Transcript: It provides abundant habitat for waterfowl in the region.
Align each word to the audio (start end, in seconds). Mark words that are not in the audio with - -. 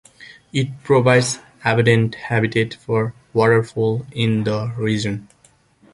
It 0.51 0.81
provides 0.83 1.37
abundant 1.63 2.15
habitat 2.15 2.73
for 2.73 3.13
waterfowl 3.35 4.07
in 4.11 4.45
the 4.45 4.73
region. 4.75 5.27